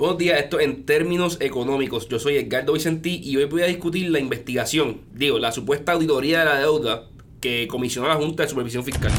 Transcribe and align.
Buenos 0.00 0.16
días, 0.16 0.40
esto 0.40 0.58
en 0.60 0.86
términos 0.86 1.36
económicos. 1.42 2.08
Yo 2.08 2.18
soy 2.18 2.38
Edgardo 2.38 2.72
Vicentí 2.72 3.20
y 3.22 3.36
hoy 3.36 3.44
voy 3.44 3.60
a 3.60 3.66
discutir 3.66 4.08
la 4.10 4.18
investigación, 4.18 5.02
digo, 5.12 5.38
la 5.38 5.52
supuesta 5.52 5.92
auditoría 5.92 6.38
de 6.38 6.44
la 6.46 6.58
deuda 6.58 7.04
que 7.42 7.68
comisionó 7.68 8.08
la 8.08 8.14
Junta 8.14 8.44
de 8.44 8.48
Supervisión 8.48 8.82
Fiscal. 8.82 9.12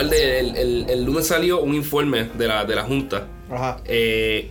El, 0.00 0.56
el- 0.56 0.86
el 0.88 1.04
lunes 1.04 1.26
salió 1.26 1.60
un 1.60 1.74
informe 1.74 2.24
de 2.36 2.48
la, 2.48 2.64
de 2.64 2.74
la 2.74 2.84
Junta 2.84 3.26
Ajá. 3.50 3.80
eh, 3.84 4.50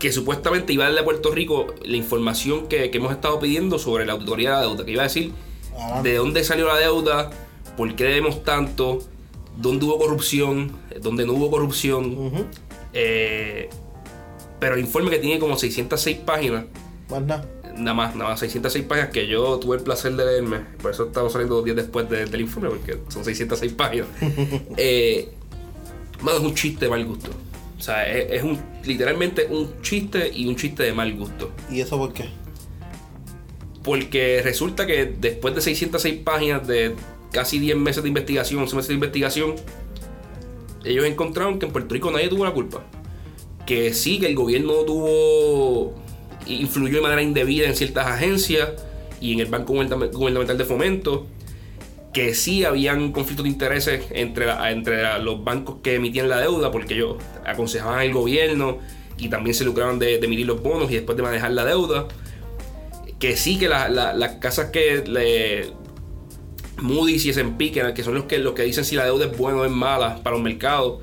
que 0.00 0.10
supuestamente 0.12 0.72
iba 0.72 0.84
a 0.84 0.86
darle 0.88 1.02
a 1.02 1.04
Puerto 1.04 1.30
Rico 1.30 1.66
la 1.84 1.96
información 1.96 2.66
que, 2.66 2.90
que 2.90 2.98
hemos 2.98 3.12
estado 3.12 3.38
pidiendo 3.38 3.78
sobre 3.78 4.04
la 4.06 4.14
auditoría 4.14 4.50
de 4.50 4.56
la 4.56 4.62
deuda, 4.62 4.84
que 4.84 4.90
iba 4.92 5.02
a 5.02 5.06
decir 5.06 5.30
Ajá. 5.78 6.02
de 6.02 6.14
dónde 6.16 6.42
salió 6.42 6.66
la 6.66 6.76
deuda, 6.78 7.30
por 7.76 7.94
qué 7.94 8.04
debemos 8.04 8.42
tanto, 8.42 8.98
dónde 9.58 9.84
hubo 9.86 9.98
corrupción, 9.98 10.72
dónde 11.02 11.24
no 11.26 11.34
hubo 11.34 11.50
corrupción. 11.50 12.48
Eh, 12.94 13.68
pero 14.58 14.74
el 14.74 14.80
informe 14.80 15.10
que 15.10 15.18
tiene 15.18 15.38
como 15.38 15.56
606 15.56 16.18
páginas, 16.18 16.64
Más 17.10 17.22
nada. 17.22 17.46
nada 17.76 17.94
más, 17.94 18.14
nada 18.16 18.30
más 18.30 18.40
606 18.40 18.84
páginas 18.86 19.10
que 19.10 19.26
yo 19.26 19.58
tuve 19.58 19.76
el 19.76 19.82
placer 19.82 20.16
de 20.16 20.24
leerme, 20.24 20.60
por 20.82 20.90
eso 20.92 21.06
estamos 21.06 21.32
saliendo 21.32 21.56
dos 21.56 21.64
días 21.64 21.76
después 21.76 22.08
de- 22.10 22.24
del 22.26 22.40
informe, 22.40 22.70
porque 22.70 22.98
son 23.08 23.24
606 23.24 23.72
páginas. 23.74 24.08
eh, 24.76 25.28
mano, 26.22 26.38
es 26.38 26.44
un 26.44 26.54
chiste 26.54 26.86
de 26.86 26.90
mal 26.90 27.04
gusto. 27.04 27.30
O 27.80 27.82
sea, 27.82 28.06
es, 28.06 28.30
es 28.30 28.42
un, 28.42 28.60
literalmente 28.84 29.46
un 29.48 29.80
chiste 29.80 30.30
y 30.32 30.46
un 30.46 30.54
chiste 30.54 30.82
de 30.82 30.92
mal 30.92 31.14
gusto. 31.16 31.50
¿Y 31.70 31.80
eso 31.80 31.96
por 31.96 32.12
qué? 32.12 32.26
Porque 33.82 34.42
resulta 34.44 34.86
que 34.86 35.06
después 35.18 35.54
de 35.54 35.62
606 35.62 36.20
páginas 36.22 36.68
de 36.68 36.94
casi 37.32 37.58
10 37.58 37.78
meses 37.78 38.02
de 38.02 38.08
investigación, 38.08 38.60
11 38.60 38.76
meses 38.76 38.88
de 38.88 38.94
investigación, 38.94 39.54
ellos 40.84 41.06
encontraron 41.06 41.58
que 41.58 41.64
en 41.64 41.72
Puerto 41.72 41.94
Rico 41.94 42.10
nadie 42.10 42.28
tuvo 42.28 42.44
la 42.44 42.52
culpa. 42.52 42.84
Que 43.66 43.94
sí, 43.94 44.20
que 44.20 44.26
el 44.26 44.34
gobierno 44.34 44.84
tuvo. 44.84 45.94
influyó 46.46 46.96
de 46.96 47.02
manera 47.02 47.22
indebida 47.22 47.66
en 47.66 47.76
ciertas 47.76 48.06
agencias 48.06 48.72
y 49.22 49.32
en 49.32 49.40
el 49.40 49.46
Banco 49.46 49.72
Gubernamental 49.72 50.18
Gubernamental 50.18 50.58
de 50.58 50.64
Fomento. 50.66 51.26
Que 52.12 52.34
sí 52.34 52.64
habían 52.64 53.12
conflictos 53.12 53.44
de 53.44 53.50
intereses 53.50 54.04
entre, 54.10 54.46
la- 54.46 54.70
entre 54.70 55.02
la- 55.02 55.18
los 55.18 55.44
bancos 55.44 55.76
que 55.82 55.94
emitían 55.94 56.28
la 56.28 56.38
deuda, 56.40 56.70
porque 56.72 56.94
ellos 56.94 57.16
aconsejaban 57.46 58.00
al 58.00 58.12
gobierno 58.12 58.78
y 59.16 59.28
también 59.28 59.54
se 59.54 59.64
lucraban 59.64 59.98
de, 59.98 60.18
de 60.18 60.26
emitir 60.26 60.46
los 60.46 60.60
bonos 60.62 60.90
y 60.90 60.94
después 60.94 61.16
de 61.16 61.22
manejar 61.22 61.52
la 61.52 61.64
deuda. 61.64 62.08
Que 63.18 63.36
sí 63.36 63.58
que 63.58 63.68
la- 63.68 63.88
la- 63.88 64.12
las 64.12 64.32
casas 64.36 64.70
que 64.70 65.04
le 65.06 65.72
Moody's 66.80 67.26
y 67.26 67.30
S&P 67.30 67.70
que, 67.72 67.92
que 67.94 68.02
son 68.02 68.14
los 68.14 68.24
que 68.24 68.38
los 68.38 68.54
que 68.54 68.62
dicen 68.62 68.84
si 68.84 68.96
la 68.96 69.04
deuda 69.04 69.26
es 69.26 69.36
buena 69.36 69.58
o 69.58 69.64
es 69.66 69.70
mala 69.70 70.22
para 70.22 70.34
un 70.36 70.42
mercado 70.42 71.00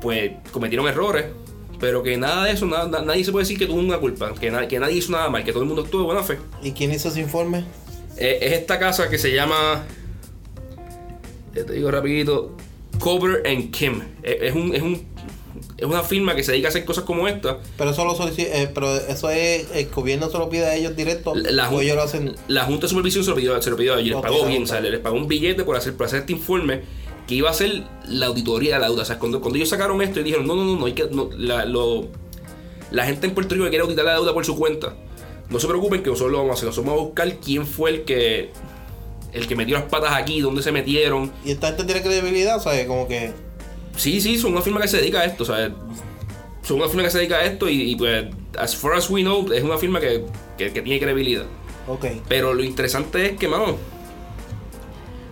pues 0.00 0.32
cometieron 0.50 0.88
errores. 0.88 1.26
Pero 1.78 2.02
que 2.02 2.16
nada 2.16 2.44
de 2.44 2.52
eso 2.52 2.66
nada- 2.66 2.88
na- 2.88 3.02
nadie 3.02 3.24
se 3.24 3.32
puede 3.32 3.44
decir 3.44 3.58
que 3.58 3.66
tuvo 3.66 3.78
una 3.80 3.98
culpa 3.98 4.34
que, 4.34 4.50
na- 4.50 4.66
que 4.68 4.78
nadie 4.80 4.96
hizo 4.96 5.12
nada 5.12 5.30
mal 5.30 5.44
que 5.44 5.52
todo 5.52 5.62
el 5.62 5.68
mundo 5.68 5.84
estuvo 5.84 6.00
de 6.02 6.06
buena 6.06 6.22
fe. 6.24 6.38
¿Y 6.62 6.72
quién 6.72 6.92
hizo 6.92 7.08
ese 7.08 7.20
informe? 7.20 7.64
Eh, 8.16 8.38
es 8.42 8.52
esta 8.52 8.78
casa 8.78 9.08
que 9.08 9.16
se 9.18 9.32
llama 9.32 9.84
te 11.52 11.72
digo 11.72 11.90
rapidito 11.90 12.56
Cover 12.98 13.42
and 13.46 13.70
Kim 13.70 14.00
Eh, 14.22 14.38
es 14.42 14.54
un 14.54 14.74
es 14.74 14.82
un 14.82 15.12
es 15.76 15.86
una 15.86 16.02
firma 16.02 16.34
que 16.36 16.42
se 16.44 16.52
dedica 16.52 16.68
a 16.68 16.70
hacer 16.70 16.84
cosas 16.84 17.04
como 17.04 17.26
esta 17.28 17.58
Pero 17.76 17.90
eso 17.90 18.04
lo 18.04 18.16
eh, 18.36 18.70
pero 18.72 18.94
eso 18.96 19.30
es 19.30 19.66
el 19.74 19.88
gobierno 19.90 20.30
se 20.30 20.38
lo 20.38 20.48
pide 20.48 20.64
a 20.66 20.74
ellos 20.76 20.94
directo 20.96 21.34
La, 21.34 21.50
la 21.50 21.68
o 21.68 21.72
jun- 21.72 21.82
ellos 21.82 21.96
lo 21.96 22.02
hacen. 22.02 22.34
la 22.48 22.64
Junta 22.64 22.82
de 22.82 22.88
Supervisión 22.88 23.24
se 23.24 23.30
lo 23.30 23.36
pidió, 23.36 23.60
se 23.60 23.70
lo 23.70 23.76
pidió 23.76 23.94
a 23.94 24.00
ellos, 24.00 24.14
les 24.16 24.22
pagó 24.22 24.46
bien, 24.46 24.60
Junta. 24.62 24.78
o 24.78 24.80
sea, 24.80 24.90
les 24.90 25.00
pagó 25.00 25.16
un 25.16 25.28
billete 25.28 25.64
por 25.64 25.76
hacer, 25.76 25.94
por 25.96 26.06
hacer 26.06 26.20
este 26.20 26.32
informe 26.32 26.82
que 27.26 27.34
iba 27.36 27.50
a 27.50 27.54
ser 27.54 27.84
la 28.08 28.26
auditoría 28.26 28.74
de 28.74 28.80
la 28.80 28.86
deuda. 28.88 29.02
O 29.02 29.04
sea, 29.04 29.18
cuando, 29.18 29.40
cuando 29.40 29.56
ellos 29.56 29.68
sacaron 29.68 30.00
esto 30.02 30.20
y 30.20 30.22
dijeron, 30.24 30.46
no, 30.46 30.54
no, 30.56 30.64
no, 30.64 30.76
no, 30.76 30.86
hay 30.86 30.92
que, 30.92 31.06
no, 31.10 31.30
la, 31.36 31.64
lo- 31.64 32.08
la 32.90 33.04
gente 33.06 33.26
en 33.26 33.34
Puerto 33.34 33.54
Rico 33.54 33.64
que 33.64 33.70
quiere 33.70 33.84
auditar 33.84 34.04
la 34.04 34.14
deuda 34.14 34.32
por 34.34 34.44
su 34.44 34.56
cuenta, 34.56 34.94
no 35.50 35.58
se 35.60 35.66
preocupen 35.68 36.02
que 36.02 36.10
nosotros 36.10 36.32
lo 36.32 36.38
vamos 36.38 36.50
a 36.50 36.54
hacer, 36.54 36.66
nosotros 36.66 36.86
vamos 36.86 37.02
a 37.02 37.06
buscar 37.06 37.36
quién 37.38 37.66
fue 37.66 37.90
el 37.90 38.02
que 38.04 38.50
el 39.32 39.46
que 39.46 39.56
metió 39.56 39.76
las 39.78 39.84
patas 39.88 40.12
aquí, 40.14 40.40
dónde 40.40 40.62
se 40.62 40.72
metieron. 40.72 41.32
Y 41.44 41.52
esta 41.52 41.68
gente 41.68 41.84
tiene 41.84 42.02
credibilidad, 42.02 42.60
¿sabes? 42.62 42.86
Como 42.86 43.08
que. 43.08 43.32
Sí, 43.96 44.20
sí, 44.20 44.38
son 44.38 44.52
una 44.52 44.62
firma 44.62 44.80
que 44.80 44.88
se 44.88 44.98
dedica 44.98 45.20
a 45.20 45.24
esto, 45.24 45.44
sea, 45.44 45.70
son 46.62 46.76
una 46.78 46.88
firma 46.88 47.02
que 47.04 47.10
se 47.10 47.18
dedica 47.18 47.36
a 47.36 47.44
esto 47.44 47.68
y, 47.68 47.90
y, 47.92 47.96
pues, 47.96 48.26
as 48.58 48.74
far 48.76 48.94
as 48.94 49.08
we 49.10 49.22
know, 49.22 49.50
es 49.52 49.62
una 49.62 49.76
firma 49.78 50.00
que, 50.00 50.24
que- 50.56 50.72
que 50.72 50.82
tiene 50.82 50.98
credibilidad. 51.00 51.44
Ok. 51.88 52.06
Pero 52.28 52.54
lo 52.54 52.62
interesante 52.64 53.26
es 53.26 53.36
que, 53.38 53.48
mano. 53.48 53.76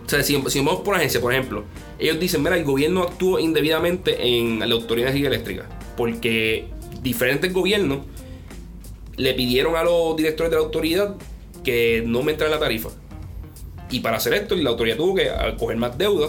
O 0.05 0.09
sea, 0.11 0.23
si, 0.25 0.43
si 0.49 0.59
vamos 0.59 0.81
por 0.81 0.97
agencia, 0.97 1.21
por 1.21 1.33
ejemplo, 1.33 1.65
ellos 1.99 2.19
dicen, 2.19 2.43
mira, 2.43 2.57
el 2.57 2.65
gobierno 2.65 3.03
actuó 3.05 3.39
indebidamente 3.39 4.17
en 4.27 4.59
la 4.59 4.75
Autoridad 4.75 5.07
de 5.07 5.13
Energía 5.19 5.29
Eléctrica. 5.29 5.67
Porque 5.97 6.67
diferentes 7.03 7.53
gobiernos 7.53 8.01
le 9.17 9.35
pidieron 9.35 9.77
a 9.77 9.85
los 9.85 10.17
directores 10.17 10.51
de 10.51 10.57
la 10.57 10.63
autoridad 10.65 11.15
que 11.63 12.03
no 12.05 12.19
aumentaran 12.19 12.51
la 12.51 12.59
tarifa. 12.59 12.89
Y 13.91 14.01
para 14.01 14.19
hacer 14.19 14.35
esto, 14.35 14.55
la 14.57 14.71
autoridad 14.71 14.97
tuvo 14.97 15.15
que 15.15 15.31
coger 15.59 15.77
más 15.77 15.97
deuda. 15.99 16.29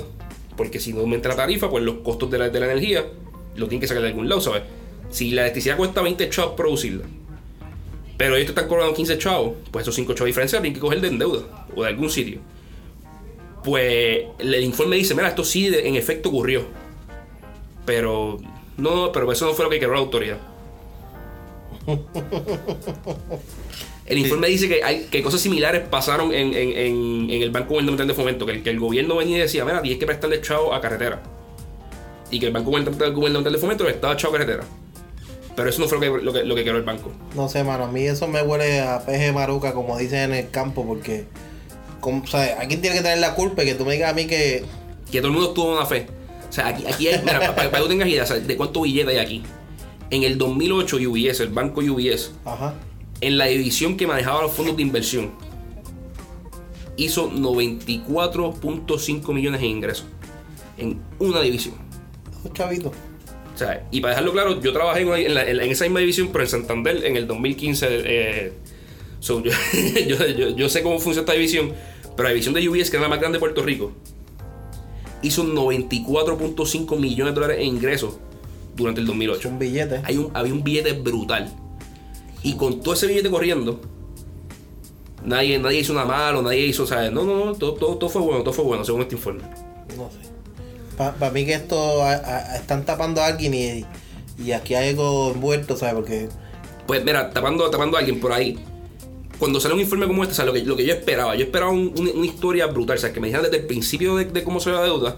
Porque 0.57 0.79
si 0.79 0.94
no 0.94 1.01
aumenta 1.01 1.29
la 1.29 1.35
tarifa, 1.35 1.69
pues 1.69 1.83
los 1.83 1.97
costos 1.97 2.29
de 2.29 2.38
la, 2.38 2.49
de 2.49 2.59
la 2.59 2.66
energía 2.66 3.05
lo 3.55 3.67
tienen 3.67 3.81
que 3.81 3.88
sacar 3.88 4.03
de 4.03 4.09
algún 4.09 4.27
lado, 4.27 4.41
¿sabes? 4.41 4.63
Si 5.09 5.31
la 5.31 5.41
electricidad 5.41 5.77
cuesta 5.77 6.01
20 6.01 6.29
chavos 6.29 6.53
producirla, 6.55 7.03
pero 8.17 8.35
ellos 8.35 8.47
te 8.47 8.51
están 8.51 8.67
cobrando 8.67 8.94
15 8.94 9.17
chavos, 9.17 9.53
pues 9.72 9.83
esos 9.83 9.95
5 9.95 10.13
chavos 10.13 10.25
de 10.25 10.27
diferencia 10.27 10.61
tienen 10.61 10.75
que 10.75 10.79
coger 10.79 11.01
de 11.01 11.09
deuda 11.09 11.67
o 11.75 11.83
de 11.83 11.89
algún 11.89 12.09
sitio. 12.09 12.39
Pues 13.63 14.25
el 14.39 14.63
informe 14.63 14.95
dice, 14.95 15.16
mira, 15.16 15.28
esto 15.28 15.43
sí 15.43 15.72
en 15.73 15.95
efecto 15.95 16.29
ocurrió. 16.29 16.66
Pero 17.85 18.39
no, 18.78 19.11
pero 19.11 19.31
eso 19.31 19.45
no 19.45 19.53
fue 19.53 19.66
lo 19.66 19.72
que 19.72 19.79
quebró 19.79 19.95
la 19.95 20.01
autoridad. 20.01 20.38
El 24.05 24.17
informe 24.17 24.47
dice 24.47 24.67
que 24.67 24.83
hay 24.83 25.03
que 25.09 25.21
cosas 25.21 25.39
similares 25.41 25.83
pasaron 25.89 26.33
en, 26.33 26.53
en- 26.53 26.77
en- 26.77 27.29
en 27.29 27.41
el 27.41 27.51
Banco 27.51 27.69
Gubernamental 27.69 28.07
de 28.07 28.13
Fomento, 28.13 28.45
que 28.45 28.51
el, 28.53 28.63
que 28.63 28.69
el 28.69 28.79
gobierno 28.79 29.15
venía 29.15 29.37
y 29.37 29.41
decía, 29.41 29.63
mira, 29.63 29.81
tienes 29.81 29.99
que 29.99 30.05
prestarle 30.05 30.41
chavo 30.41 30.73
a 30.73 30.81
carretera. 30.81 31.21
Y 32.29 32.39
que 32.39 32.47
el 32.47 32.51
Banco 32.53 32.71
Gubernamental, 32.71 33.53
de 33.53 33.57
Fomento 33.59 33.83
le 33.83 33.91
estaba 33.91 34.15
chavo 34.17 34.35
a 34.35 34.39
carretera. 34.39 34.63
Pero 35.55 35.69
eso 35.69 35.81
no 35.81 35.87
fue 35.87 35.97
lo 35.97 36.01
que, 36.17 36.23
lo 36.23 36.33
que, 36.33 36.43
lo 36.43 36.55
que 36.55 36.63
quebró 36.63 36.79
el 36.79 36.85
banco. 36.85 37.11
No 37.35 37.49
sé, 37.49 37.63
mano. 37.63 37.83
A 37.85 37.91
mí 37.91 38.01
eso 38.03 38.27
me 38.27 38.41
huele 38.41 38.79
a 38.79 39.05
peje 39.05 39.31
maruca, 39.33 39.73
como 39.73 39.97
dicen 39.97 40.31
en 40.31 40.33
el 40.33 40.49
campo, 40.49 40.85
porque. 40.85 41.25
Como, 41.99 42.25
¿sabes? 42.25 42.53
¿A 42.57 42.65
quién 42.67 42.81
tiene 42.81 42.95
que 42.95 43.01
tener 43.03 43.19
la 43.19 43.35
culpa? 43.35 43.63
Y 43.63 43.65
que 43.67 43.75
tú 43.75 43.85
me 43.85 43.93
digas 43.93 44.11
a 44.11 44.13
mí 44.13 44.27
que. 44.27 44.63
que 45.11 45.19
todo 45.19 45.27
el 45.27 45.33
mundo 45.33 45.51
tuvo 45.51 45.73
una 45.73 45.85
fe. 45.85 46.07
O 46.49 46.53
sea, 46.53 46.67
aquí, 46.67 46.85
aquí 46.87 47.07
hay, 47.09 47.19
mira, 47.19 47.39
para, 47.53 47.55
para 47.55 47.69
que 47.69 47.77
tú 47.83 47.87
tengas 47.89 48.07
idea 48.07 48.23
o 48.23 48.25
sea, 48.25 48.37
de 48.39 48.55
cuánto 48.57 48.81
billete 48.81 49.11
hay 49.11 49.17
aquí. 49.17 49.43
En 50.11 50.23
el 50.23 50.38
2008 50.38 50.97
UBS, 50.97 51.39
el 51.41 51.49
banco 51.49 51.81
UBS, 51.81 52.31
Ajá. 52.45 52.75
en 53.22 53.38
la 53.38 53.45
división 53.45 53.97
que 53.97 54.05
manejaba 54.07 54.41
los 54.44 54.51
fondos 54.51 54.75
de 54.75 54.81
inversión, 54.83 55.31
hizo 56.97 57.31
94.5 57.31 59.33
millones 59.33 59.61
en 59.61 59.67
ingresos. 59.67 60.05
En 60.77 60.99
una 61.19 61.41
división. 61.41 61.75
Un 62.44 62.53
chavito. 62.53 62.91
O 63.53 63.57
sea, 63.57 63.88
y 63.91 64.01
para 64.01 64.11
dejarlo 64.13 64.31
claro, 64.33 64.61
yo 64.61 64.73
trabajé 64.73 65.01
en, 65.01 65.07
una- 65.07 65.19
en 65.19 65.33
la- 65.33 65.47
en 65.49 65.57
la- 65.57 65.63
en 65.63 65.72
esa 65.72 65.85
misma 65.85 65.99
división, 65.99 66.29
pero 66.31 66.43
en 66.43 66.49
Santander 66.49 67.05
en 67.05 67.16
el 67.16 67.28
2015. 67.28 67.88
eh, 67.89 68.53
so, 69.19 69.41
yo, 69.43 69.51
yo- 70.07 70.28
yo- 70.28 70.55
yo 70.55 70.69
sé 70.69 70.81
cómo 70.83 70.99
funciona 70.99 71.22
esta 71.22 71.33
división, 71.33 71.73
pero 72.16 72.23
la 72.23 72.29
división 72.33 72.53
de 72.53 72.67
UBS, 72.67 72.89
que 72.89 72.97
es 72.97 73.01
la 73.01 73.07
más 73.09 73.19
grande 73.19 73.38
de 73.38 73.39
Puerto 73.39 73.61
Rico, 73.63 73.91
hizo 75.22 75.43
94.5 75.43 76.97
millones 76.97 77.33
de 77.35 77.41
dólares 77.41 77.57
en 77.61 77.67
ingresos 77.75 78.16
durante 78.75 79.01
el 79.01 79.07
2008. 79.07 79.49
Un 79.49 79.59
billete. 79.59 80.01
Hay 80.03 80.17
un, 80.17 80.31
había 80.33 80.53
un 80.53 80.63
billete 80.63 80.93
brutal. 80.93 81.51
Y 82.43 82.55
con 82.55 82.81
todo 82.81 82.93
ese 82.93 83.07
billete 83.07 83.29
corriendo, 83.29 83.79
nadie, 85.23 85.59
nadie 85.59 85.79
hizo 85.79 85.93
nada 85.93 86.05
malo, 86.07 86.41
nadie 86.41 86.66
hizo, 86.66 86.85
¿sabes? 86.87 87.11
No, 87.11 87.23
no, 87.23 87.46
no, 87.46 87.53
todo, 87.53 87.73
todo, 87.73 87.97
todo 87.97 88.09
fue 88.09 88.22
bueno, 88.22 88.41
todo 88.43 88.53
fue 88.53 88.66
bueno, 88.66 88.84
según 88.84 89.01
este 89.01 89.16
informe. 89.16 89.43
No 89.97 90.09
sé. 90.09 90.29
Para 90.97 91.31
mí 91.31 91.46
que 91.46 91.53
esto 91.53 92.03
a- 92.03 92.11
a- 92.13 92.55
están 92.57 92.85
tapando 92.85 93.22
a 93.22 93.28
alguien 93.28 93.53
y, 93.53 93.85
y 94.43 94.51
aquí 94.51 94.73
hay 94.75 94.90
algo 94.90 95.31
envuelto, 95.34 95.75
¿sabes? 95.75 95.96
Porque 95.96 96.29
Pues 96.87 97.03
mira, 97.05 97.29
tapando, 97.31 97.69
tapando 97.69 97.97
a 97.97 97.99
alguien 97.99 98.19
por 98.19 98.31
ahí. 98.34 98.59
Cuando 99.40 99.59
sale 99.59 99.73
un 99.73 99.79
informe 99.81 100.05
como 100.07 100.22
este, 100.23 100.34
o 100.34 100.35
sea, 100.35 100.46
lo 100.46 100.53
que, 100.53 100.63
lo 100.63 100.75
que 100.75 100.85
yo 100.85 100.93
esperaba, 100.93 101.35
yo 101.35 101.46
esperaba 101.46 101.72
un- 101.72 101.93
un- 101.97 102.11
una 102.16 102.25
historia 102.25 102.67
brutal, 102.67 102.97
o 102.97 102.99
sea, 102.99 103.11
que 103.13 103.19
me 103.19 103.28
dijeran 103.28 103.43
desde 103.46 103.57
el 103.61 103.67
principio 103.67 104.16
de, 104.16 104.25
de 104.25 104.43
cómo 104.43 104.59
se 104.59 104.69
la 104.72 104.81
deuda 104.84 105.17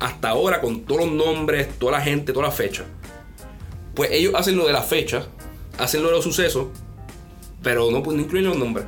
hasta 0.00 0.30
ahora, 0.30 0.60
con 0.60 0.82
todos 0.82 1.02
los 1.06 1.12
nombres, 1.12 1.68
toda 1.78 1.92
la 1.92 2.00
gente, 2.00 2.32
toda 2.32 2.46
la 2.46 2.52
fecha. 2.52 2.84
Pues 3.94 4.10
ellos 4.12 4.34
hacen 4.36 4.56
lo 4.56 4.66
de 4.66 4.72
la 4.72 4.82
fecha, 4.82 5.26
hacen 5.78 6.02
lo 6.02 6.08
de 6.08 6.14
los 6.14 6.24
sucesos, 6.24 6.66
pero 7.62 7.90
no, 7.90 8.02
pues, 8.02 8.16
no 8.16 8.22
incluyen 8.22 8.48
los 8.48 8.56
nombres. 8.58 8.86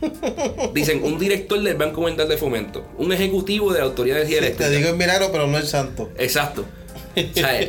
Dicen 0.74 1.02
un 1.04 1.18
director 1.18 1.60
del 1.60 1.76
Banco 1.76 2.00
Mundial 2.00 2.28
de 2.28 2.36
Fomento, 2.36 2.86
un 2.98 3.12
ejecutivo 3.12 3.72
de 3.72 3.80
la 3.80 3.84
Autoridad 3.86 4.16
de 4.16 4.22
Energía 4.22 4.38
sí, 4.38 4.44
Eléctrica. 4.44 4.70
te 4.70 4.76
digo 4.76 4.88
el 4.90 4.96
milagro, 4.96 5.28
pero 5.32 5.46
no 5.46 5.58
el 5.58 5.66
santo. 5.66 6.10
Exacto. 6.18 6.64
O 7.16 7.34
sea, 7.34 7.60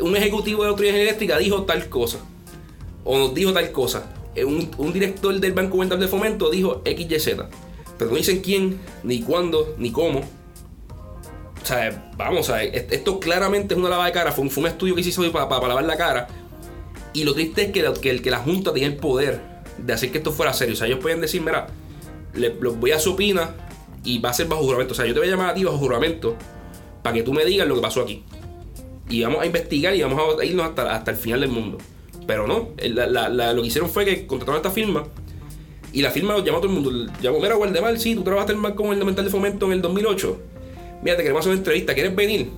un 0.00 0.16
ejecutivo 0.16 0.62
de 0.62 0.70
autoridad 0.70 0.96
eléctrica 0.96 1.36
dijo 1.36 1.64
tal 1.64 1.86
cosa. 1.90 2.18
O 3.04 3.18
nos 3.18 3.34
dijo 3.34 3.52
tal 3.52 3.70
cosa. 3.72 4.06
Eh, 4.34 4.46
Un, 4.46 4.70
un 4.78 4.90
director 4.90 5.38
del 5.38 5.52
Banco 5.52 5.76
Mundial 5.76 6.00
de 6.00 6.08
Fomento 6.08 6.48
dijo 6.50 6.82
XYZ. 6.82 7.42
Pero 7.98 8.10
no 8.10 8.16
dicen 8.16 8.40
quién, 8.40 8.80
ni 9.02 9.20
cuándo, 9.20 9.74
ni 9.76 9.90
cómo. 9.92 10.22
O 11.64 11.66
sea, 11.66 12.12
vamos 12.18 12.50
a 12.50 12.56
ver, 12.56 12.86
esto 12.90 13.18
claramente 13.18 13.72
es 13.72 13.80
una 13.80 13.88
lavada 13.88 14.08
de 14.08 14.12
cara. 14.12 14.32
Fue 14.32 14.44
un, 14.44 14.66
estudio 14.66 14.94
que 14.94 15.02
se 15.02 15.18
hoy 15.18 15.30
para, 15.30 15.48
lavar 15.66 15.84
la 15.84 15.96
cara. 15.96 16.28
Y 17.14 17.24
lo 17.24 17.32
triste 17.32 17.62
es 17.62 17.72
que, 17.72 18.10
el- 18.10 18.20
que 18.20 18.30
la 18.30 18.36
Junta 18.36 18.70
tenía 18.74 18.86
el 18.86 18.96
poder 18.96 19.40
de 19.78 19.94
hacer 19.94 20.12
que 20.12 20.18
esto 20.18 20.30
fuera 20.30 20.52
serio. 20.52 20.74
O 20.74 20.76
sea, 20.76 20.86
ellos 20.86 20.98
pueden 21.00 21.22
decir, 21.22 21.40
mira, 21.40 21.68
le, 22.34 22.50
voy 22.50 22.90
a 22.90 22.98
supina 22.98 23.54
y 24.04 24.18
va 24.18 24.28
a 24.28 24.34
ser 24.34 24.46
bajo 24.46 24.62
juramento. 24.62 24.92
O 24.92 24.94
sea, 24.94 25.06
yo 25.06 25.14
te 25.14 25.20
voy 25.20 25.28
a 25.28 25.30
llamar 25.30 25.48
a 25.48 25.54
ti 25.54 25.64
bajo 25.64 25.78
juramento 25.78 26.36
para 27.02 27.14
que 27.14 27.22
tú 27.22 27.32
me 27.32 27.46
digas 27.46 27.66
lo 27.66 27.76
que 27.76 27.80
pasó 27.80 28.02
aquí. 28.02 28.22
Y 29.08 29.22
vamos 29.22 29.40
a 29.40 29.46
investigar 29.46 29.96
y 29.96 30.02
vamos 30.02 30.38
a 30.38 30.44
irnos 30.44 30.66
hasta, 30.66 31.10
el 31.10 31.16
final 31.16 31.40
del 31.40 31.50
mundo. 31.50 31.78
Pero 32.26 32.46
no, 32.46 32.72
la- 32.78 33.54
lo 33.54 33.62
que 33.62 33.68
hicieron 33.68 33.88
fue 33.88 34.04
que 34.04 34.26
contrataron 34.26 34.56
a 34.56 34.58
esta 34.58 34.70
firma 34.70 35.04
y 35.94 36.02
la 36.02 36.10
firma 36.10 36.36
llamó 36.44 36.58
a 36.58 36.60
todo 36.60 36.70
el 36.70 36.78
mundo. 36.78 37.12
Llamó, 37.22 37.40
mira, 37.40 37.54
Guardemar, 37.54 37.98
sí, 37.98 38.14
tú 38.14 38.22
trabajaste 38.22 38.52
en 38.52 38.58
el 38.58 38.62
Banco 38.64 38.82
Gubernamental 38.82 39.24
de 39.24 39.30
Fomento 39.30 39.64
en 39.64 39.72
el 39.72 39.80
2008. 39.80 40.40
Mira, 41.04 41.16
te 41.16 41.22
queremos 41.22 41.40
hacer 41.40 41.50
una 41.52 41.58
entrevista, 41.58 41.94
¿quieres 41.94 42.16
venir? 42.16 42.50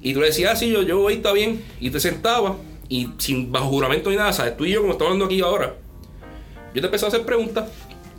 Y 0.00 0.12
tú 0.14 0.20
le 0.20 0.26
decías, 0.26 0.52
ah, 0.52 0.56
sí, 0.56 0.70
yo, 0.70 0.82
yo 0.82 0.98
voy, 1.00 1.14
está 1.14 1.32
bien. 1.32 1.62
Y 1.80 1.90
te 1.90 1.98
sentabas 2.00 2.54
y 2.88 3.08
sin 3.18 3.50
bajo 3.50 3.68
juramento 3.68 4.10
ni 4.10 4.16
nada, 4.16 4.32
¿sabes? 4.32 4.56
Tú 4.56 4.64
y 4.64 4.70
yo, 4.72 4.80
como 4.80 4.92
estamos 4.92 5.12
hablando 5.12 5.26
aquí 5.26 5.40
ahora, 5.40 5.74
yo 6.74 6.80
te 6.80 6.86
empecé 6.86 7.04
a 7.06 7.08
hacer 7.08 7.22
preguntas. 7.24 7.64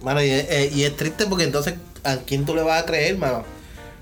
Mano, 0.04 0.24
y, 0.24 0.30
es- 0.30 0.48
eh, 0.50 0.72
y 0.76 0.84
es 0.84 0.96
triste 0.98 1.26
porque 1.28 1.44
entonces, 1.46 1.76
¿a 2.04 2.18
quién 2.18 2.46
tú 2.46 2.56
le 2.56 2.62
vas 2.64 2.84
a 2.84 2.86
creer, 2.86 3.18
mano? 3.18 3.44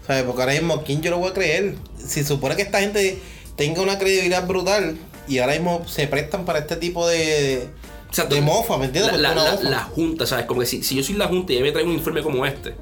¿Sabes? 0.07 0.23
Porque 0.23 0.41
ahora 0.41 0.53
mismo, 0.53 0.73
¿a 0.75 0.83
quién 0.83 1.01
yo 1.01 1.11
le 1.11 1.17
voy 1.17 1.29
a 1.29 1.33
creer? 1.33 1.75
Si 1.97 2.23
supone 2.23 2.55
que 2.55 2.61
esta 2.63 2.79
gente 2.79 3.19
tenga 3.55 3.81
una 3.81 3.97
credibilidad 3.99 4.47
brutal 4.47 4.97
y 5.27 5.37
ahora 5.39 5.53
mismo 5.53 5.85
se 5.87 6.07
prestan 6.07 6.45
para 6.45 6.59
este 6.59 6.75
tipo 6.77 7.07
de, 7.07 7.67
O 8.09 8.13
sea, 8.13 8.25
de 8.25 8.41
mofa, 8.41 8.77
¿me 8.77 8.85
entiendes? 8.85 9.13
La, 9.21 9.33
la 9.69 9.83
junta, 9.83 10.25
¿sabes? 10.25 10.45
Como 10.45 10.61
que 10.61 10.65
si, 10.65 10.83
si 10.83 10.95
yo 10.95 11.03
soy 11.03 11.15
la 11.15 11.27
junta 11.27 11.51
y 11.53 11.57
ella 11.57 11.65
me 11.65 11.71
trae 11.71 11.83
un 11.85 11.91
informe 11.93 12.21
como 12.23 12.45
este, 12.45 12.75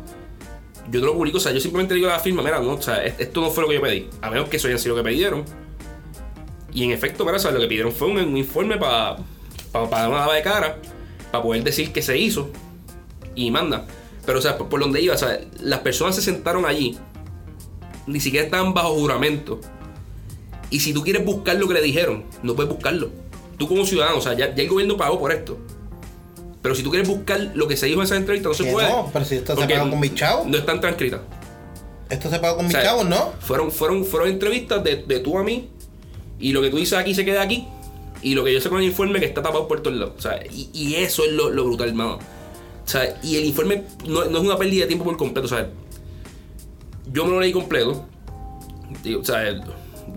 yo 0.89 1.00
te 1.00 1.06
lo 1.06 1.13
publico, 1.13 1.38
o 1.38 1.42
sea, 1.42 1.51
yo 1.51 1.60
simplemente 1.60 1.94
digo 1.94 2.07
a 2.07 2.13
la 2.13 2.19
firma, 2.19 2.42
mira, 2.42 2.60
no, 2.60 2.74
o 2.74 2.81
sea, 2.81 3.04
es- 3.04 3.19
esto 3.19 3.42
no 3.42 3.50
fue 3.51 3.63
lo 3.63 3.69
que 3.69 3.75
yo 3.75 3.81
pedí, 3.81 4.10
a 4.22 4.30
menos 4.30 4.50
que 4.50 4.57
eso 4.57 4.68
haya 4.68 4.78
sido 4.78 4.95
lo 4.95 5.04
que 5.04 5.10
pidieron. 5.10 5.44
Y 6.74 6.83
en 6.86 6.92
efecto, 6.92 7.25
mira, 7.25 7.38
¿sabes? 7.38 7.56
Lo 7.56 7.62
que 7.62 7.68
pidieron 7.68 7.92
fue 7.92 8.07
un, 8.07 8.38
informe 8.38 8.78
para 8.78 9.18
para 9.72 9.88
dar 9.89 10.10
una 10.10 10.19
lava 10.19 10.36
de 10.36 10.42
cara, 10.42 10.78
para 11.31 11.44
poder 11.44 11.63
decir 11.63 11.94
que 11.94 12.01
se 12.01 12.18
hizo 12.18 12.50
y 13.36 13.51
manda. 13.51 13.86
Pero, 14.25 14.39
o 14.39 14.42
sea, 14.42 14.57
por, 14.57 14.69
por 14.69 14.80
donde 14.80 15.01
iba, 15.01 15.16
o 15.16 15.18
sea, 15.18 15.39
las 15.60 15.80
personas 15.80 16.16
se 16.16 16.22
sentaron 16.22 16.66
allí, 16.66 16.98
ni 18.07 18.19
siquiera 18.19 18.45
estaban 18.45 18.74
bajo 18.74 18.94
juramento. 18.95 19.60
Y 20.69 20.80
si 20.80 20.94
tú 20.94 21.04
quieres 21.04 21.25
buscar 21.25 21.57
lo 21.57 21.68
que 21.68 21.74
le 21.75 21.81
dijeron, 21.81 22.24
no 22.44 22.56
puedes 22.56 22.72
buscarlo. 22.72 23.12
Tú 23.57 23.68
como 23.68 23.86
ciudadano, 23.86 24.18
o 24.18 24.22
sea, 24.22 24.33
ya, 24.33 24.54
ya 24.54 24.63
el 24.63 24.69
gobierno 24.69 24.98
pagó 24.98 25.19
por 25.19 25.31
esto. 25.31 25.57
Pero 26.62 26.75
si 26.75 26.84
tú 26.84 26.90
quieres 26.92 27.08
buscar 27.08 27.52
lo 27.56 27.68
que 27.68 27.75
se 27.75 27.88
dijo 27.88 28.00
en 28.02 28.06
esa 28.06 28.16
entrevista, 28.18 28.50
no 28.50 28.54
se 28.56 28.66
Que 28.66 28.72
puede. 28.72 28.88
no, 28.90 29.10
pero 29.12 29.25
si 29.25 29.36
esto 29.36 29.56
se 29.56 29.68
pagó 29.68 29.90
con 29.90 30.00
mis 30.00 30.13
chavos. 30.16 30.48
No 30.48 30.58
están 30.58 30.80
transcritas. 30.80 31.22
Esto 32.10 32.30
se 32.30 32.40
pagó 32.40 32.58
con 32.58 32.66
O 32.66 32.68
mis 32.68 32.74
sea, 32.78 32.84
chavos, 32.84 33.08
¿no? 33.08 33.34
Fueron, 33.40 33.72
fueron, 33.72 34.06
fueron 34.06 34.30
entrevistas 34.30 34.84
de, 34.84 34.98
de 34.98 35.19
tú 35.19 35.38
a 35.38 35.44
mí. 35.44 35.69
Y 36.40 36.52
lo 36.54 36.62
que 36.62 36.69
tú 36.69 36.78
dices 36.78 36.98
aquí 36.98 37.16
se 37.16 37.25
queda 37.25 37.42
aquí. 37.42 37.68
Y 38.22 38.36
lo 38.36 38.44
que 38.44 38.54
yo 38.54 38.62
sé 38.62 38.69
con 38.69 38.80
el 38.80 38.86
informe 38.86 39.19
que 39.19 39.25
está 39.25 39.42
tapado 39.42 39.68
por 39.68 39.81
todos 39.81 39.98
lados. 39.98 40.13
O 40.18 40.22
sea, 40.22 40.40
y, 40.52 40.69
y 40.74 40.96
eso 40.96 41.24
es 41.25 41.31
lo, 41.31 41.50
lo 41.50 41.63
brutal, 41.66 41.90
hermano. 41.90 42.19
O 42.86 42.88
sea, 42.88 43.18
y 43.24 43.38
el 43.38 43.46
informe 43.46 43.84
no, 44.07 44.25
no 44.25 44.38
es 44.40 44.44
una 44.44 44.57
pérdida 44.57 44.81
de 44.81 44.88
tiempo 44.88 45.06
por 45.06 45.18
completo. 45.18 45.46
O 45.46 45.50
sea, 45.50 45.68
yo 47.12 47.25
me 47.25 47.31
lo 47.31 47.40
leí 47.40 47.52
completo. 47.52 48.06
Digo, 49.04 49.22
o 49.22 49.25
sea, 49.25 49.44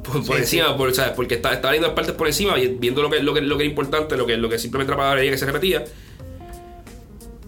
por, 0.03 0.25
por 0.25 0.37
Sí, 0.37 0.43
encima, 0.43 0.77
por- 0.77 0.89
o 0.89 0.95
sea, 0.95 1.15
porque 1.15 1.37
estaba, 1.37 1.55
estaba 1.55 1.73
viendo 1.73 1.89
las 1.89 1.95
partes 1.95 2.15
por 2.15 2.27
encima, 2.27 2.55
vi- 2.55 2.77
viendo 2.79 3.03
lo 3.03 3.09
que, 3.11 3.21
lo 3.21 3.33
que, 3.33 3.41
lo 3.41 3.57
que 3.57 3.63
era 3.65 3.71
importante, 3.71 4.17
lo 4.17 4.27
que, 4.27 4.37
lo 4.37 4.49
que 4.49 4.59
simplemente 4.59 4.93
era 4.93 5.01
para 5.03 5.21
que 5.21 5.39
se 5.39 5.47
repetía. 5.47 5.85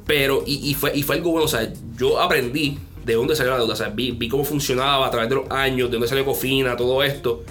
Pero, 0.06 0.44
y, 0.46 0.70
y 0.70 0.74
fue, 0.74 0.96
y 0.96 1.02
fue 1.02 1.16
algo 1.16 1.32
bueno, 1.32 1.46
o 1.46 1.48
sea, 1.48 1.72
yo 1.98 2.20
aprendí 2.20 2.78
de 3.06 3.14
dónde 3.14 3.36
salió 3.36 3.52
la 3.52 3.58
deuda, 3.58 3.74
o 3.74 3.76
sea, 3.76 3.88
vi, 3.88 4.28
cómo 4.28 4.44
funcionaba 4.44 5.06
a 5.06 5.10
través 5.10 5.28
de 5.28 5.36
los 5.36 5.50
años, 5.50 5.88
de 5.88 5.92
dónde 5.92 6.08
salió 6.08 6.24
Cofina, 6.24 6.76
todo 6.76 7.04
esto. 7.04 7.44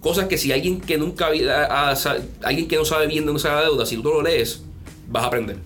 Cosas 0.00 0.26
que 0.26 0.36
si 0.36 0.52
alguien 0.52 0.80
que 0.80 0.98
nunca 0.98 1.28
alguien 2.42 2.68
que 2.68 2.76
no 2.76 2.84
sabe 2.84 3.06
bien 3.06 3.20
de 3.20 3.26
dónde 3.26 3.40
sale 3.40 3.56
la 3.56 3.62
deuda, 3.62 3.86
si 3.86 3.96
tú 3.96 4.02
lo 4.02 4.22
lees, 4.22 4.62
vas 5.08 5.22
a 5.22 5.26
aprender. 5.26 5.58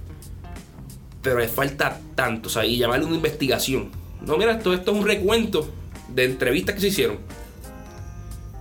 Pero 1.22 1.38
le 1.38 1.48
falta 1.48 2.00
tanto, 2.14 2.48
o 2.48 2.52
sea, 2.52 2.64
y 2.64 2.76
llamarle 2.76 3.06
una 3.06 3.16
investigación. 3.16 3.90
No, 4.20 4.36
mira, 4.36 4.52
esto, 4.52 4.74
esto 4.74 4.92
es 4.92 4.98
un 4.98 5.06
recuento 5.06 5.68
de 6.14 6.24
entrevistas 6.24 6.74
que 6.74 6.80
se 6.82 6.88
hicieron. 6.88 7.18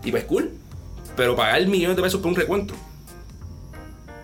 Y 0.04 0.12
pues 0.12 0.24
cool. 0.26 0.52
Pero 1.18 1.36
pagar 1.36 1.66
millones 1.68 1.98
de 1.98 2.04
pesos 2.04 2.22
por 2.22 2.30
un 2.30 2.36
recuento. 2.36 2.74